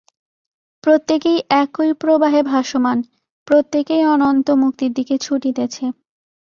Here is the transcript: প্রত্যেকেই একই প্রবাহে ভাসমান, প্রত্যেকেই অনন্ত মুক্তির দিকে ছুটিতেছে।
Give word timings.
প্রত্যেকেই 0.83 1.39
একই 1.57 1.91
প্রবাহে 1.93 2.41
ভাসমান, 2.43 2.97
প্রত্যেকেই 3.47 4.03
অনন্ত 4.05 4.47
মুক্তির 4.61 4.91
দিকে 4.93 5.15
ছুটিতেছে। 5.17 5.85